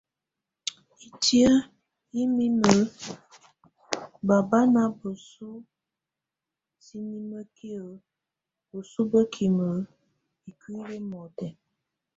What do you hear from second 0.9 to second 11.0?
Ətiən yɛ mimə baba na bəsu tiniməki bəsu bəkimə ikuili